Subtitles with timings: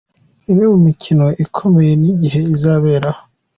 [0.51, 3.21] Imwe mu mikino ikomeye n’igihe izaberaho:.